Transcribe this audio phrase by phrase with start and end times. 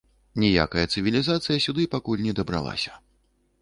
[0.43, 2.91] Ніякая цывілізацыя сюды пакуль не дабралася.